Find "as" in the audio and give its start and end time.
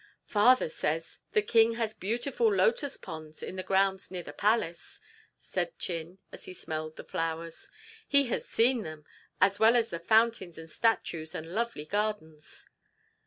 6.31-6.45, 9.39-9.59, 9.75-9.89